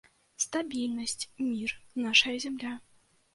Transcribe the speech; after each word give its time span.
Стабільнасць, 0.45 1.25
мір, 1.51 1.75
нашая 2.07 2.35
зямля. 2.47 2.73